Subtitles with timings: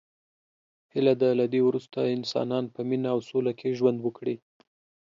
[0.93, 4.35] هیله ده له دی وروسته انسانان په مینه او سوله کې ژوند وکړي.